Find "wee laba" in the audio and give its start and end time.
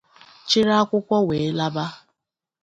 1.27-1.85